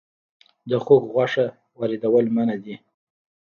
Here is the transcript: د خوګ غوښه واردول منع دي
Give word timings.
د 0.69 0.71
خوګ 0.83 1.03
غوښه 1.13 1.45
واردول 1.79 2.25
منع 2.35 2.57
دي 2.63 2.75